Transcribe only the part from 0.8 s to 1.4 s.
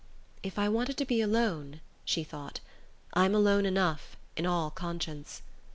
to be